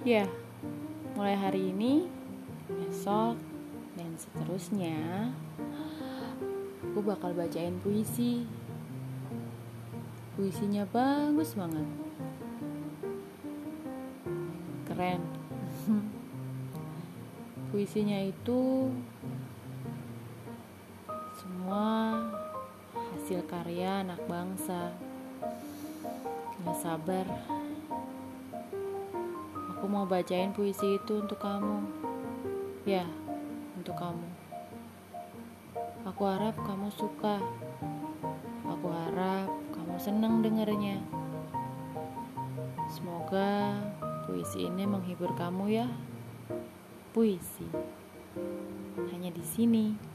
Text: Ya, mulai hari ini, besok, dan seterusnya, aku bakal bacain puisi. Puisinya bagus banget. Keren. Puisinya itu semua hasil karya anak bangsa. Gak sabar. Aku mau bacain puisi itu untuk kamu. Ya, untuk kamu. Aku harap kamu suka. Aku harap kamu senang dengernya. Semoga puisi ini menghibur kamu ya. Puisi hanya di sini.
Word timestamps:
Ya, 0.00 0.24
mulai 1.12 1.36
hari 1.36 1.76
ini, 1.76 2.08
besok, 2.72 3.36
dan 4.00 4.16
seterusnya, 4.16 5.28
aku 6.80 7.04
bakal 7.04 7.36
bacain 7.36 7.76
puisi. 7.84 8.48
Puisinya 10.40 10.88
bagus 10.88 11.52
banget. 11.52 11.84
Keren. 14.88 15.20
Puisinya 17.68 18.24
itu 18.24 18.88
semua 21.36 22.16
hasil 22.96 23.44
karya 23.44 24.00
anak 24.00 24.24
bangsa. 24.24 24.96
Gak 26.64 26.78
sabar. 26.80 27.59
Aku 29.80 29.88
mau 29.88 30.04
bacain 30.04 30.52
puisi 30.52 31.00
itu 31.00 31.24
untuk 31.24 31.40
kamu. 31.40 31.80
Ya, 32.84 33.08
untuk 33.80 33.96
kamu. 33.96 34.28
Aku 36.04 36.28
harap 36.28 36.52
kamu 36.68 36.92
suka. 36.92 37.40
Aku 38.68 38.92
harap 38.92 39.48
kamu 39.72 39.96
senang 39.96 40.44
dengernya. 40.44 41.00
Semoga 42.92 43.80
puisi 44.28 44.68
ini 44.68 44.84
menghibur 44.84 45.32
kamu 45.32 45.72
ya. 45.72 45.88
Puisi 47.16 47.64
hanya 49.08 49.32
di 49.32 49.40
sini. 49.40 50.09